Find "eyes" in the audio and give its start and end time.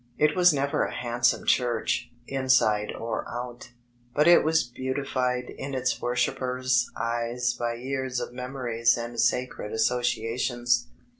6.97-7.53